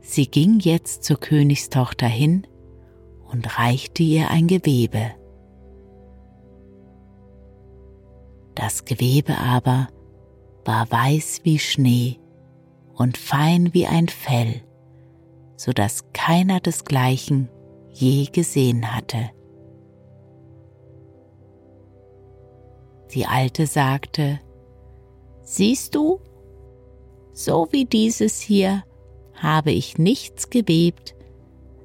Sie 0.02 0.28
ging 0.28 0.60
jetzt 0.60 1.06
zur 1.06 1.18
Königstochter 1.18 2.08
hin 2.08 2.46
und 3.32 3.58
reichte 3.58 4.04
ihr 4.04 4.30
ein 4.30 4.48
Gewebe. 4.48 5.12
Das 8.54 8.84
Gewebe 8.84 9.38
aber 9.38 9.88
war 10.66 10.92
weiß 10.92 11.42
wie 11.44 11.58
Schnee 11.58 12.20
und 12.94 13.18
fein 13.18 13.74
wie 13.74 13.88
ein 13.88 14.10
Fell, 14.10 14.62
so 15.56 15.72
dass 15.72 16.12
keiner 16.12 16.60
desgleichen 16.60 17.50
je 18.02 18.26
gesehen 18.32 18.96
hatte. 18.96 19.30
Die 23.14 23.26
Alte 23.26 23.68
sagte, 23.68 24.40
Siehst 25.44 25.96
du, 25.96 26.20
so 27.34 27.68
wie 27.72 27.86
dieses 27.86 28.40
hier 28.40 28.84
habe 29.34 29.72
ich 29.72 29.98
nichts 29.98 30.50
gewebt, 30.50 31.16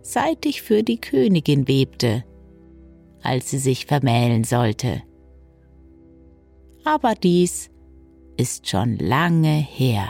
seit 0.03 0.47
ich 0.47 0.63
für 0.63 0.83
die 0.83 1.01
Königin 1.01 1.67
webte, 1.67 2.25
als 3.23 3.51
sie 3.51 3.59
sich 3.59 3.87
vermählen 3.87 4.45
sollte. 4.45 5.03
Aber 6.85 7.15
dies 7.15 7.71
ist 8.37 8.69
schon 8.69 8.99
lange 8.99 9.57
her. 9.57 10.09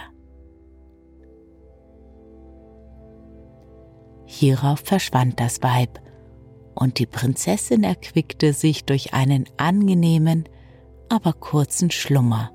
Hierauf 4.27 4.81
verschwand 4.81 5.41
das 5.41 5.63
Weib, 5.63 6.01
und 6.75 6.99
die 6.99 7.07
Prinzessin 7.07 7.85
erquickte 7.85 8.53
sich 8.53 8.85
durch 8.85 9.15
einen 9.15 9.47
angenehmen, 9.57 10.45
aber 11.09 11.33
kurzen 11.33 11.91
Schlummer. 11.91 12.51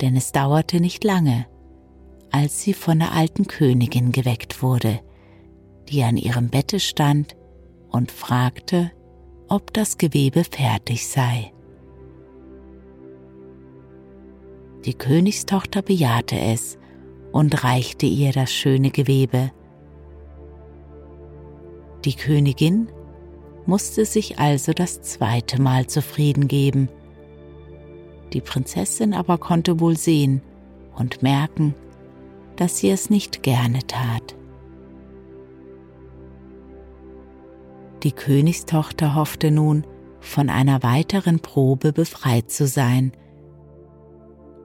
Denn 0.00 0.16
es 0.16 0.32
dauerte 0.32 0.80
nicht 0.80 1.02
lange, 1.04 1.46
als 2.30 2.60
sie 2.60 2.74
von 2.74 2.98
der 2.98 3.12
alten 3.12 3.46
Königin 3.46 4.12
geweckt 4.12 4.62
wurde, 4.62 5.00
die 5.88 6.02
an 6.02 6.16
ihrem 6.16 6.50
Bette 6.50 6.78
stand 6.78 7.36
und 7.90 8.10
fragte, 8.10 8.92
ob 9.48 9.72
das 9.72 9.96
Gewebe 9.96 10.44
fertig 10.44 11.08
sei. 11.08 11.52
Die 14.84 14.94
Königstochter 14.94 15.82
bejahte 15.82 16.38
es 16.38 16.77
und 17.38 17.62
reichte 17.62 18.04
ihr 18.04 18.32
das 18.32 18.52
schöne 18.52 18.90
Gewebe. 18.90 19.52
Die 22.04 22.14
Königin 22.14 22.88
musste 23.64 24.04
sich 24.06 24.40
also 24.40 24.72
das 24.72 25.02
zweite 25.02 25.62
Mal 25.62 25.86
zufrieden 25.86 26.48
geben. 26.48 26.88
Die 28.32 28.40
Prinzessin 28.40 29.14
aber 29.14 29.38
konnte 29.38 29.78
wohl 29.78 29.96
sehen 29.96 30.42
und 30.96 31.22
merken, 31.22 31.76
dass 32.56 32.78
sie 32.78 32.90
es 32.90 33.08
nicht 33.08 33.44
gerne 33.44 33.86
tat. 33.86 34.34
Die 38.02 38.10
Königstochter 38.10 39.14
hoffte 39.14 39.52
nun, 39.52 39.86
von 40.18 40.50
einer 40.50 40.82
weiteren 40.82 41.38
Probe 41.38 41.92
befreit 41.92 42.50
zu 42.50 42.66
sein. 42.66 43.12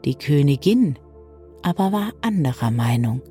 Die 0.05 0.15
Königin 0.15 0.97
aber 1.63 1.91
war 1.91 2.13
anderer 2.21 2.71
Meinung, 2.71 3.21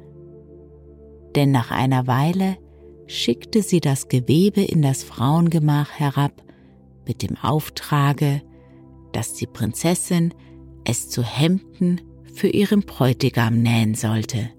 denn 1.36 1.50
nach 1.50 1.70
einer 1.70 2.06
Weile 2.06 2.56
schickte 3.06 3.62
sie 3.62 3.80
das 3.80 4.08
Gewebe 4.08 4.62
in 4.62 4.82
das 4.82 5.02
Frauengemach 5.02 5.90
herab 5.92 6.42
mit 7.06 7.22
dem 7.22 7.36
Auftrage, 7.36 8.42
dass 9.12 9.34
die 9.34 9.46
Prinzessin 9.46 10.34
es 10.84 11.08
zu 11.08 11.22
Hemden 11.22 12.00
für 12.32 12.48
ihren 12.48 12.82
Bräutigam 12.82 13.60
nähen 13.62 13.94
sollte. 13.94 14.50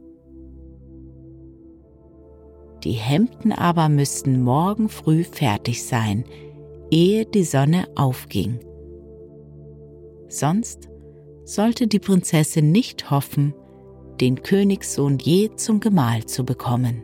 Die 2.83 2.91
Hemden 2.91 3.51
aber 3.53 3.89
müssten 3.89 4.41
morgen 4.41 4.89
früh 4.89 5.23
fertig 5.23 5.83
sein, 5.83 6.25
ehe 6.91 7.25
die 7.25 7.45
Sonne 7.45 7.87
aufging. 7.95 8.59
Sonst 10.27 10.89
sollte 11.45 11.87
die 11.87 11.99
Prinzessin 11.99 12.71
nicht 12.71 13.09
hoffen, 13.09 13.53
den 14.19 14.43
Königssohn 14.43 15.17
je 15.19 15.49
zum 15.55 15.79
Gemahl 15.79 16.25
zu 16.25 16.45
bekommen. 16.45 17.03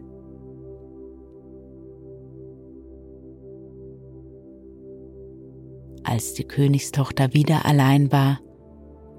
Als 6.03 6.33
die 6.33 6.43
Königstochter 6.43 7.33
wieder 7.33 7.65
allein 7.65 8.11
war, 8.11 8.39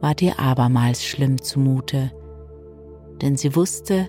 war 0.00 0.14
ihr 0.20 0.40
abermals 0.40 1.05
schlimm 1.05 1.40
zumute, 1.40 2.11
denn 3.20 3.37
sie 3.37 3.55
wusste, 3.55 4.09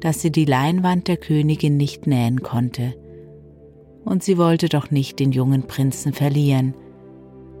dass 0.00 0.22
sie 0.22 0.30
die 0.30 0.44
Leinwand 0.44 1.08
der 1.08 1.16
Königin 1.16 1.76
nicht 1.76 2.06
nähen 2.06 2.42
konnte, 2.42 2.94
und 4.04 4.22
sie 4.22 4.38
wollte 4.38 4.68
doch 4.68 4.90
nicht 4.90 5.18
den 5.18 5.32
jungen 5.32 5.64
Prinzen 5.64 6.12
verlieren, 6.12 6.74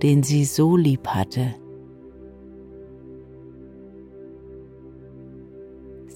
den 0.02 0.22
sie 0.22 0.44
so 0.44 0.76
lieb 0.76 1.06
hatte. 1.08 1.54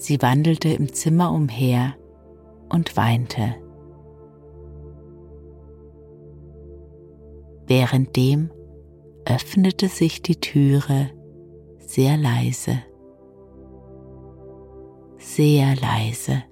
Sie 0.03 0.21
wandelte 0.21 0.67
im 0.67 0.91
Zimmer 0.91 1.31
umher 1.31 1.95
und 2.67 2.97
weinte. 2.97 3.55
Währenddem 7.67 8.51
öffnete 9.23 9.87
sich 9.87 10.21
die 10.21 10.35
Türe 10.41 11.09
sehr 11.77 12.17
leise, 12.17 12.83
sehr 15.19 15.73
leise, 15.77 16.43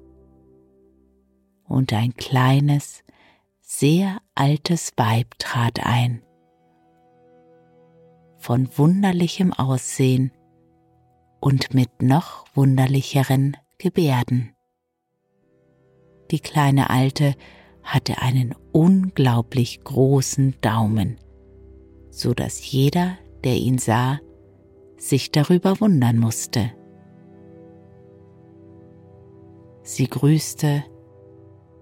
und 1.68 1.92
ein 1.92 2.14
kleines, 2.14 3.04
sehr 3.60 4.20
altes 4.34 4.94
Weib 4.96 5.38
trat 5.40 5.86
ein, 5.86 6.24
von 8.38 8.70
wunderlichem 8.78 9.52
Aussehen 9.52 10.32
und 11.42 11.74
mit 11.74 12.02
noch 12.02 12.46
wunderlicheren 12.56 13.58
Gebärden. 13.78 14.56
Die 16.30 16.40
kleine 16.40 16.90
Alte 16.90 17.36
hatte 17.84 18.22
einen 18.22 18.56
unglaublich 18.72 19.84
großen 19.84 20.56
Daumen, 20.62 21.18
so 22.10 22.34
dass 22.34 22.72
jeder, 22.72 23.18
der 23.44 23.56
ihn 23.56 23.80
sah, 23.80 24.20
sich 24.98 25.32
darüber 25.32 25.82
wundern 25.82 26.18
musste. 26.20 26.72
Sie 29.84 30.08
grüßte 30.08 30.84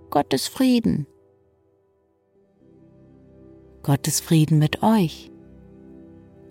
Gottes 0.10 0.48
Frieden. 0.48 1.06
Gottes 3.84 4.22
Frieden 4.22 4.58
mit 4.58 4.82
euch, 4.84 5.32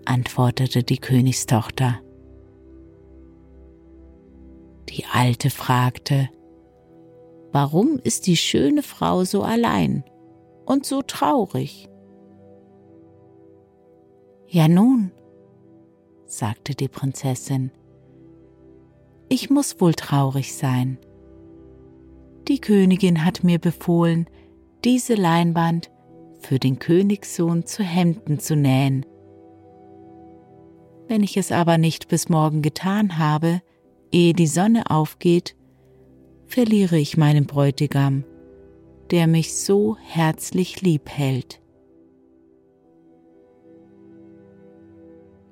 antwortete 0.04 0.82
die 0.82 0.98
Königstochter. 0.98 2.00
Die 4.88 5.04
Alte 5.12 5.50
fragte, 5.50 6.28
Warum 7.52 7.98
ist 8.02 8.26
die 8.26 8.36
schöne 8.36 8.82
Frau 8.82 9.24
so 9.24 9.42
allein 9.42 10.04
und 10.66 10.84
so 10.84 11.02
traurig? 11.02 11.88
Ja 14.46 14.68
nun, 14.68 15.12
sagte 16.26 16.74
die 16.74 16.88
Prinzessin, 16.88 17.70
ich 19.30 19.50
muss 19.50 19.80
wohl 19.80 19.94
traurig 19.94 20.54
sein. 20.54 20.98
Die 22.48 22.60
Königin 22.60 23.24
hat 23.24 23.44
mir 23.44 23.58
befohlen, 23.58 24.26
diese 24.84 25.14
Leinwand 25.14 25.90
für 26.38 26.58
den 26.58 26.78
Königssohn 26.78 27.66
zu 27.66 27.82
Hemden 27.82 28.38
zu 28.38 28.56
nähen. 28.56 29.04
Wenn 31.08 31.22
ich 31.22 31.36
es 31.36 31.52
aber 31.52 31.76
nicht 31.76 32.08
bis 32.08 32.28
morgen 32.28 32.62
getan 32.62 33.18
habe, 33.18 33.60
ehe 34.12 34.32
die 34.32 34.46
Sonne 34.46 34.90
aufgeht, 34.90 35.56
verliere 36.46 36.98
ich 36.98 37.16
meinen 37.16 37.46
Bräutigam, 37.46 38.24
der 39.10 39.26
mich 39.26 39.54
so 39.56 39.96
herzlich 39.96 40.80
lieb 40.82 41.08
hält. 41.08 41.60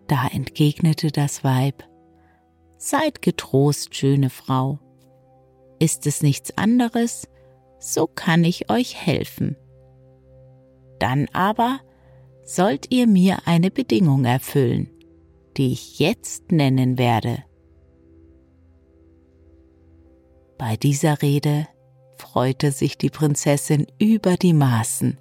Da 0.09 0.29
entgegnete 0.29 1.11
das 1.11 1.43
Weib, 1.43 1.85
Seid 2.79 3.23
getrost, 3.23 3.95
schöne 3.95 4.29
Frau. 4.29 4.79
Ist 5.79 6.07
es 6.07 6.23
nichts 6.23 6.57
anderes, 6.59 7.27
so 7.79 8.07
kann 8.07 8.45
ich 8.45 8.71
euch 8.71 8.95
helfen. 8.95 9.57
Dann 10.99 11.27
aber 11.33 11.81
sollt 12.45 12.93
ihr 12.93 13.07
mir 13.07 13.39
eine 13.47 13.71
Bedingung 13.71 14.25
erfüllen, 14.25 14.91
die 15.57 15.73
ich 15.73 15.99
jetzt 15.99 16.53
nennen 16.53 16.99
werde. 16.99 17.45
Bei 20.59 20.77
dieser 20.77 21.21
Rede 21.23 21.67
freute 22.17 22.73
sich 22.73 22.97
die 22.97 23.11
Prinzessin 23.11 23.87
über 23.99 24.37
die 24.37 24.55
Maßen 24.55 25.19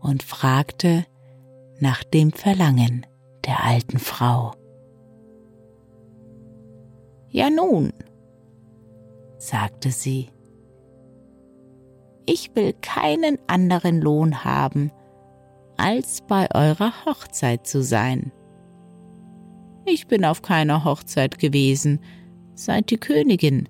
und 0.00 0.22
fragte 0.22 1.06
nach 1.80 2.04
dem 2.04 2.30
Verlangen 2.30 3.06
der 3.46 3.64
alten 3.64 3.98
Frau. 3.98 4.52
Ja 7.30 7.50
nun, 7.50 7.92
sagte 9.38 9.90
sie, 9.90 10.30
ich 12.26 12.54
will 12.54 12.74
keinen 12.80 13.38
anderen 13.46 14.00
Lohn 14.00 14.44
haben, 14.44 14.90
als 15.76 16.22
bei 16.22 16.48
eurer 16.54 17.04
Hochzeit 17.04 17.66
zu 17.66 17.82
sein. 17.82 18.32
Ich 19.84 20.06
bin 20.06 20.24
auf 20.24 20.40
keiner 20.40 20.84
Hochzeit 20.84 21.38
gewesen, 21.38 22.00
seit 22.54 22.90
die 22.90 22.96
Königin, 22.96 23.68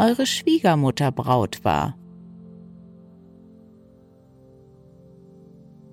eure 0.00 0.26
Schwiegermutter, 0.26 1.12
Braut 1.12 1.64
war. 1.64 1.96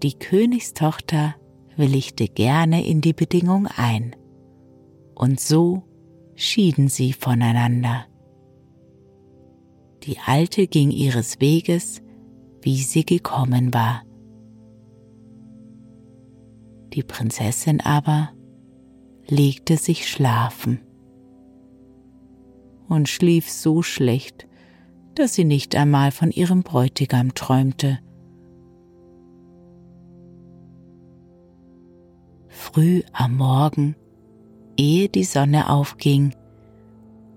Die 0.02 0.14
Königstochter 0.18 1.36
willigte 1.76 2.28
gerne 2.28 2.86
in 2.86 3.02
die 3.02 3.14
Bedingung 3.14 3.68
ein, 3.68 4.16
und 5.16 5.40
so 5.40 5.84
schieden 6.36 6.88
sie 6.88 7.14
voneinander. 7.14 8.06
Die 10.04 10.20
Alte 10.26 10.68
ging 10.68 10.92
ihres 10.92 11.42
Weges, 11.42 12.02
wie 12.62 12.78
sie 12.78 13.06
gekommen 13.06 13.74
war. 13.74 14.04
Die 16.94 17.04
Prinzessin 17.04 17.82
aber 17.82 18.30
legte 19.28 19.78
sich 19.78 20.08
schlafen 20.08 20.87
und 22.88 23.10
schlief 23.10 23.50
so 23.50 23.82
schlecht, 23.82 24.48
dass 25.16 25.34
sie 25.34 25.46
nicht 25.46 25.76
einmal 25.76 26.12
von 26.12 26.32
ihrem 26.32 26.64
Bräutigam 26.64 27.34
träumte. 27.34 28.00
Früh 32.48 33.02
am 33.14 33.38
Morgen, 33.38 33.96
ehe 34.78 35.10
die 35.10 35.24
Sonne 35.24 35.70
aufging, 35.70 36.36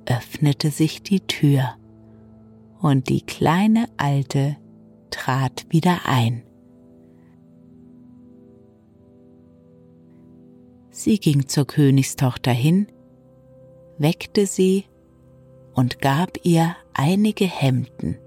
öffnete 0.07 0.71
sich 0.71 1.03
die 1.03 1.21
Tür 1.21 1.77
und 2.81 3.09
die 3.09 3.23
kleine 3.23 3.87
Alte 3.97 4.57
trat 5.11 5.67
wieder 5.71 6.01
ein. 6.07 6.43
Sie 10.91 11.19
ging 11.19 11.47
zur 11.47 11.67
Königstochter 11.67 12.53
hin, 12.53 12.87
weckte 13.99 14.47
sie 14.47 14.85
und 15.75 16.01
gab 16.01 16.39
ihr 16.45 16.77
einige 16.95 17.45
Hemden. 17.45 18.19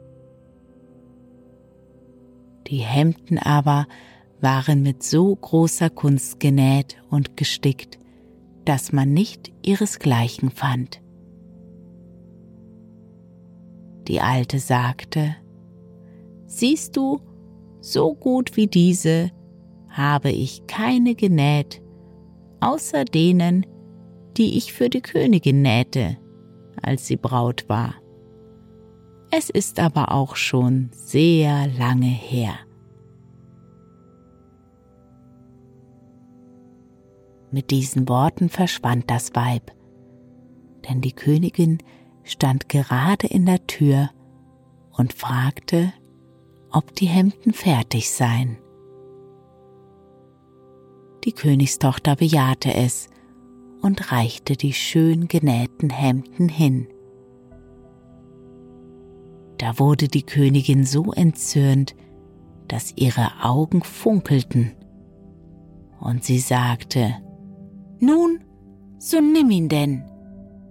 Die 2.68 2.78
Hemden 2.78 3.38
aber 3.38 3.88
waren 4.42 4.82
mit 4.82 5.04
so 5.04 5.36
großer 5.36 5.90
Kunst 5.90 6.40
genäht 6.40 6.98
und 7.10 7.38
gestickt, 7.38 8.00
dass 8.66 8.92
man 8.92 9.14
nicht 9.14 9.52
ihresgleichen 9.62 10.50
fand. 10.50 11.02
Die 14.08 14.22
Alte 14.22 14.60
sagte, 14.60 15.36
Siehst 16.46 16.98
du, 16.98 17.20
so 17.80 18.14
gut 18.14 18.56
wie 18.56 18.68
diese 18.68 19.32
habe 19.90 20.30
ich 20.30 20.68
keine 20.68 21.16
genäht, 21.16 21.82
außer 22.60 23.06
denen, 23.06 23.66
die 24.38 24.58
ich 24.58 24.74
für 24.74 24.90
die 24.90 25.02
Königin 25.02 25.62
nähte, 25.62 26.18
als 26.84 27.08
sie 27.08 27.18
Braut 27.18 27.68
war. 27.68 27.96
Es 29.32 29.50
ist 29.50 29.80
aber 29.80 30.12
auch 30.12 30.36
schon 30.36 30.90
sehr 30.94 31.68
lange 31.68 32.06
her. 32.06 32.54
Mit 37.52 37.72
diesen 37.72 38.08
Worten 38.10 38.50
verschwand 38.50 39.10
das 39.10 39.36
Weib, 39.36 39.72
denn 40.88 41.02
die 41.02 41.14
Königin 41.14 41.80
stand 42.24 42.70
gerade 42.70 43.28
in 43.28 43.46
der 43.46 43.66
Tür 43.68 44.10
und 44.92 45.14
fragte, 45.14 45.94
ob 46.72 46.96
die 46.96 47.06
Hemden 47.06 47.54
fertig 47.54 48.12
seien. 48.12 48.58
Die 51.24 51.32
Königstochter 51.32 52.16
bejahte 52.16 52.74
es 52.74 53.08
und 53.84 54.12
reichte 54.12 54.56
die 54.56 54.74
schön 54.74 55.28
genähten 55.28 55.90
Hemden 55.90 56.50
hin. 56.50 56.88
Da 59.58 59.78
wurde 59.78 60.08
die 60.08 60.24
Königin 60.24 60.86
so 60.86 61.12
entzürnt, 61.12 61.94
dass 62.68 62.94
ihre 62.96 63.44
Augen 63.44 63.84
funkelten, 63.84 64.72
und 66.00 66.24
sie 66.24 66.40
sagte, 66.40 67.16
Nun, 68.00 68.40
so 68.98 69.22
nimm 69.22 69.50
ihn 69.52 69.70
denn. 69.70 70.04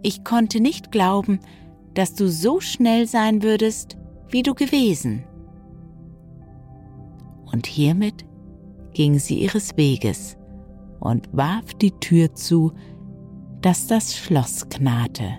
Ich 0.02 0.24
konnte 0.24 0.60
nicht 0.60 0.90
glauben, 0.90 1.40
dass 1.94 2.14
du 2.14 2.28
so 2.28 2.60
schnell 2.60 3.06
sein 3.06 3.42
würdest, 3.42 3.96
wie 4.28 4.42
du 4.42 4.54
gewesen. 4.54 5.24
Und 7.50 7.66
hiermit 7.66 8.24
ging 8.94 9.18
sie 9.18 9.38
ihres 9.38 9.76
Weges 9.76 10.36
und 11.00 11.28
warf 11.32 11.74
die 11.74 11.92
Tür 11.92 12.34
zu, 12.34 12.72
dass 13.62 13.86
das 13.86 14.16
Schloss 14.16 14.68
knarrte. 14.68 15.38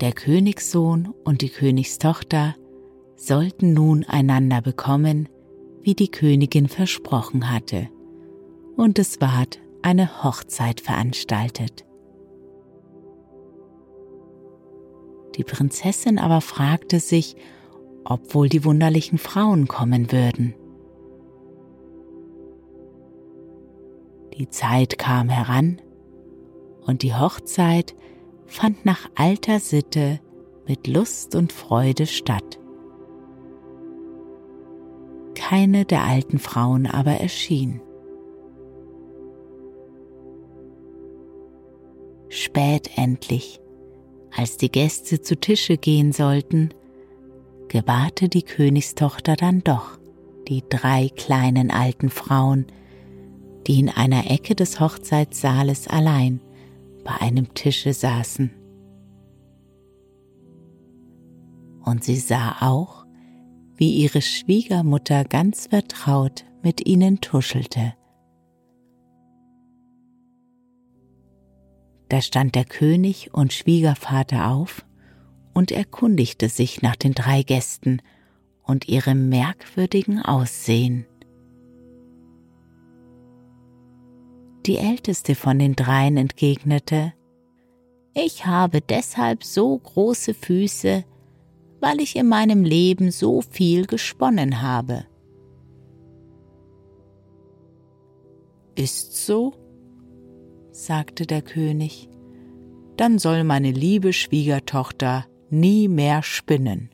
Der 0.00 0.12
Königssohn 0.12 1.14
und 1.24 1.42
die 1.42 1.48
Königstochter 1.48 2.54
sollten 3.16 3.72
nun 3.72 4.04
einander 4.04 4.60
bekommen, 4.60 5.28
wie 5.80 5.94
die 5.94 6.10
Königin 6.10 6.68
versprochen 6.68 7.50
hatte 7.50 7.88
und 8.76 8.98
es 8.98 9.20
ward 9.20 9.60
eine 9.82 10.22
Hochzeit 10.22 10.80
veranstaltet. 10.80 11.84
Die 15.36 15.44
Prinzessin 15.44 16.18
aber 16.18 16.40
fragte 16.40 17.00
sich, 17.00 17.36
ob 18.04 18.34
wohl 18.34 18.48
die 18.48 18.64
wunderlichen 18.64 19.18
Frauen 19.18 19.66
kommen 19.68 20.12
würden. 20.12 20.54
Die 24.42 24.50
Zeit 24.50 24.98
kam 24.98 25.28
heran 25.28 25.80
und 26.84 27.02
die 27.02 27.14
Hochzeit 27.14 27.94
fand 28.44 28.84
nach 28.84 29.08
alter 29.14 29.60
Sitte 29.60 30.18
mit 30.66 30.88
Lust 30.88 31.36
und 31.36 31.52
Freude 31.52 32.06
statt. 32.06 32.58
Keine 35.36 35.84
der 35.84 36.02
alten 36.02 36.40
Frauen 36.40 36.88
aber 36.88 37.20
erschien. 37.20 37.80
Spät 42.28 42.90
endlich, 42.98 43.60
als 44.36 44.56
die 44.56 44.72
Gäste 44.72 45.20
zu 45.20 45.36
Tische 45.36 45.76
gehen 45.76 46.10
sollten, 46.10 46.70
gewahrte 47.68 48.28
die 48.28 48.42
Königstochter 48.42 49.36
dann 49.36 49.60
doch 49.62 50.00
die 50.48 50.64
drei 50.68 51.10
kleinen 51.14 51.70
alten 51.70 52.10
Frauen, 52.10 52.66
die 53.66 53.78
in 53.78 53.88
einer 53.88 54.30
Ecke 54.30 54.54
des 54.54 54.80
Hochzeitssaales 54.80 55.88
allein 55.88 56.40
bei 57.04 57.12
einem 57.20 57.52
Tische 57.54 57.92
saßen. 57.92 58.50
Und 61.84 62.04
sie 62.04 62.16
sah 62.16 62.56
auch, 62.60 63.04
wie 63.76 63.90
ihre 63.96 64.22
Schwiegermutter 64.22 65.24
ganz 65.24 65.66
vertraut 65.66 66.44
mit 66.62 66.86
ihnen 66.86 67.20
tuschelte. 67.20 67.94
Da 72.08 72.20
stand 72.20 72.54
der 72.54 72.66
König 72.66 73.32
und 73.32 73.52
Schwiegervater 73.52 74.50
auf 74.50 74.84
und 75.54 75.72
erkundigte 75.72 76.48
sich 76.48 76.82
nach 76.82 76.94
den 76.94 77.14
drei 77.14 77.42
Gästen 77.42 78.02
und 78.62 78.86
ihrem 78.86 79.28
merkwürdigen 79.28 80.20
Aussehen. 80.20 81.06
Die 84.66 84.78
älteste 84.78 85.34
von 85.34 85.58
den 85.58 85.74
dreien 85.74 86.16
entgegnete, 86.16 87.12
Ich 88.14 88.46
habe 88.46 88.80
deshalb 88.80 89.42
so 89.42 89.76
große 89.76 90.34
Füße, 90.34 91.04
weil 91.80 92.00
ich 92.00 92.14
in 92.14 92.28
meinem 92.28 92.62
Leben 92.62 93.10
so 93.10 93.40
viel 93.40 93.86
gesponnen 93.86 94.62
habe. 94.62 95.06
Ist 98.76 99.26
so? 99.26 99.54
sagte 100.70 101.26
der 101.26 101.42
König, 101.42 102.08
dann 102.96 103.18
soll 103.18 103.44
meine 103.44 103.72
liebe 103.72 104.12
Schwiegertochter 104.12 105.26
nie 105.50 105.88
mehr 105.88 106.22
spinnen. 106.22 106.90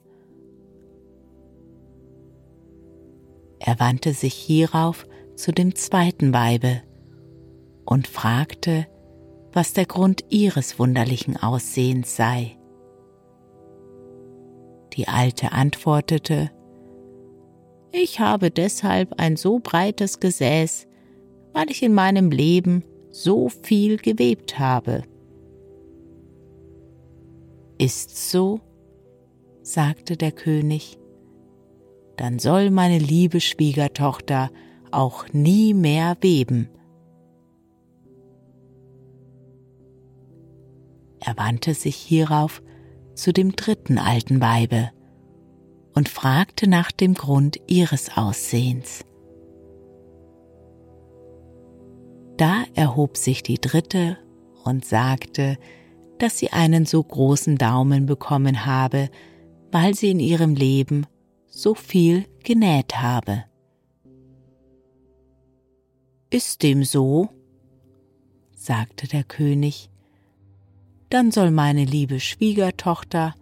Er 3.58 3.78
wandte 3.78 4.14
sich 4.14 4.34
hierauf 4.34 5.06
zu 5.34 5.52
dem 5.52 5.74
zweiten 5.74 6.32
Weibe 6.32 6.82
und 7.88 8.06
fragte, 8.06 8.86
was 9.50 9.72
der 9.72 9.86
Grund 9.86 10.22
ihres 10.28 10.78
wunderlichen 10.78 11.38
Aussehens 11.38 12.14
sei. 12.16 12.58
Die 14.92 15.08
Alte 15.08 15.52
antwortete, 15.52 16.50
Ich 17.90 18.20
habe 18.20 18.50
deshalb 18.50 19.14
ein 19.18 19.36
so 19.36 19.58
breites 19.58 20.20
Gesäß, 20.20 20.86
weil 21.54 21.70
ich 21.70 21.82
in 21.82 21.94
meinem 21.94 22.30
Leben 22.30 22.84
so 23.08 23.48
viel 23.48 23.96
gewebt 23.96 24.58
habe. 24.58 25.04
Ist's 27.78 28.30
so? 28.30 28.60
sagte 29.62 30.18
der 30.18 30.32
König, 30.32 30.98
dann 32.18 32.38
soll 32.38 32.70
meine 32.70 32.98
liebe 32.98 33.40
Schwiegertochter 33.40 34.50
auch 34.90 35.26
nie 35.32 35.72
mehr 35.72 36.18
weben. 36.20 36.68
Er 41.28 41.36
wandte 41.36 41.74
sich 41.74 41.96
hierauf 41.96 42.62
zu 43.12 43.34
dem 43.34 43.52
dritten 43.54 43.98
alten 43.98 44.40
Weibe 44.40 44.90
und 45.94 46.08
fragte 46.08 46.66
nach 46.66 46.90
dem 46.90 47.12
Grund 47.12 47.58
ihres 47.66 48.16
Aussehens. 48.16 49.04
Da 52.38 52.64
erhob 52.72 53.18
sich 53.18 53.42
die 53.42 53.60
dritte 53.60 54.16
und 54.64 54.86
sagte, 54.86 55.58
dass 56.18 56.38
sie 56.38 56.50
einen 56.50 56.86
so 56.86 57.04
großen 57.04 57.58
Daumen 57.58 58.06
bekommen 58.06 58.64
habe, 58.64 59.10
weil 59.70 59.94
sie 59.94 60.10
in 60.12 60.20
ihrem 60.20 60.54
Leben 60.54 61.06
so 61.46 61.74
viel 61.74 62.24
genäht 62.42 63.02
habe. 63.02 63.44
Ist 66.30 66.62
dem 66.62 66.84
so? 66.84 67.28
sagte 68.56 69.06
der 69.06 69.24
König, 69.24 69.90
dann 71.10 71.30
soll 71.30 71.50
meine 71.50 71.84
liebe 71.84 72.20
Schwiegertochter 72.20 73.34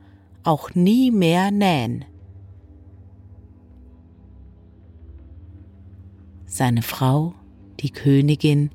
auch 0.44 0.74
nie 0.74 1.11
mehr 1.11 1.50
nähen. 1.50 2.05
Seine 6.46 6.83
Frau, 6.83 7.35
die 7.81 7.90
Königin, 7.90 8.70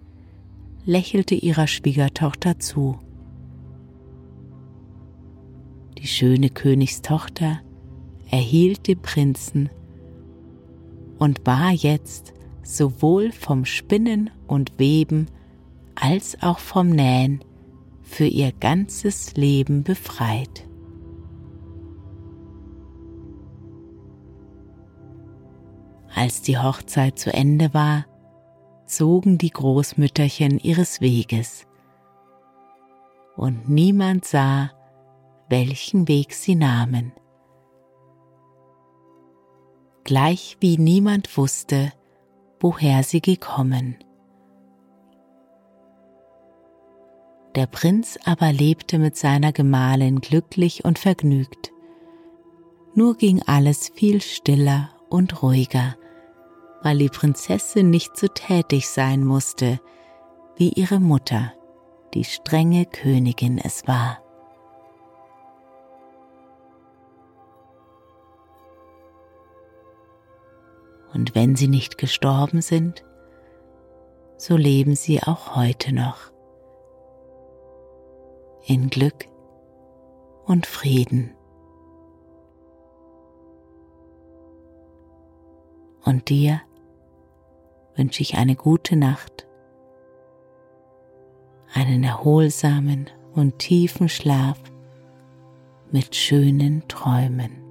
lächelte 0.86 1.36
ihrer 1.36 1.68
Schwiegertochter 1.68 2.60
zu. 2.60 3.00
Die 5.98 6.08
schöne 6.08 6.50
Königstochter 6.50 7.62
erhielt 8.30 8.88
den 8.88 9.02
Prinzen 9.02 9.70
und 11.18 11.46
war 11.46 11.72
jetzt 11.72 12.34
sowohl 12.64 13.32
vom 13.32 13.66
Spinnen 13.66 14.30
und 14.48 14.80
Weben 14.80 15.28
als 15.96 16.42
auch 16.42 16.60
vom 16.60 16.90
Nähen 16.90 17.44
für 18.12 18.26
ihr 18.26 18.52
ganzes 18.52 19.36
Leben 19.36 19.84
befreit. 19.84 20.68
Als 26.14 26.42
die 26.42 26.58
Hochzeit 26.58 27.18
zu 27.18 27.34
Ende 27.34 27.74
war, 27.74 28.06
zogen 28.86 29.38
die 29.38 29.50
Großmütterchen 29.50 30.60
ihres 30.60 31.00
Weges, 31.00 31.66
und 33.38 33.70
niemand 33.70 34.26
sah, 34.26 34.72
welchen 35.48 36.10
Weg 36.10 36.34
sie 36.34 36.56
nahmen. 36.56 37.14
Gleich 40.04 40.58
wie 40.60 40.78
niemand 40.78 41.38
wusste, 41.38 41.94
woher 42.60 43.04
sie 43.04 43.22
gekommen. 43.22 43.96
Der 47.56 47.66
Prinz 47.68 48.18
aber 48.24 48.54
lebte 48.54 48.98
mit 48.98 49.18
seiner 49.18 49.52
Gemahlin 49.52 50.22
glücklich 50.22 50.86
und 50.86 51.00
vergnügt. 51.00 51.72
Nur 52.94 53.18
ging 53.18 53.42
alles 53.46 53.90
viel 53.90 54.22
stiller 54.22 54.90
und 55.10 55.44
ruhiger, 55.44 55.98
weil 56.82 56.98
die 56.98 57.10
Prinzessin 57.10 57.90
nicht 57.90 58.16
so 58.16 58.28
tätig 58.28 58.88
sein 58.88 59.26
musste, 59.26 59.82
wie 60.56 60.70
ihre 60.70 61.00
Mutter, 61.00 61.54
die 62.14 62.24
strenge 62.24 62.86
Königin 62.86 63.58
es 63.58 63.86
war. 63.86 64.20
Und 71.14 71.36
wenn 71.36 71.58
sie 71.58 71.68
nicht 71.68 71.98
gestorben 71.98 72.62
sind, 72.62 73.04
so 74.38 74.56
leben 74.56 74.96
sie 74.96 75.22
auch 75.22 75.58
heute 75.58 75.94
noch 75.94 76.31
in 78.66 78.90
Glück 78.90 79.28
und 80.46 80.66
Frieden. 80.66 81.32
Und 86.04 86.30
dir 86.30 86.62
wünsche 87.96 88.22
ich 88.22 88.36
eine 88.36 88.56
gute 88.56 88.96
Nacht, 88.96 89.48
einen 91.74 92.04
erholsamen 92.04 93.10
und 93.34 93.60
tiefen 93.60 94.10
Schlaf 94.10 94.60
mit 95.92 96.16
schönen 96.16 96.88
Träumen. 96.88 97.71